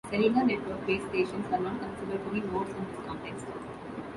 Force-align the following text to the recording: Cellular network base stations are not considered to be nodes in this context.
Cellular 0.09 0.43
network 0.43 0.87
base 0.87 1.03
stations 1.09 1.45
are 1.53 1.59
not 1.59 1.79
considered 1.79 2.23
to 2.25 2.31
be 2.31 2.39
nodes 2.41 2.71
in 2.71 2.87
this 2.87 3.05
context. 3.05 3.45